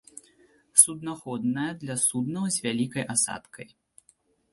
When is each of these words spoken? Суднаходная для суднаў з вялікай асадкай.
Суднаходная 0.83 1.65
для 1.83 1.97
суднаў 2.05 2.45
з 2.57 2.65
вялікай 2.67 3.05
асадкай. 3.15 3.67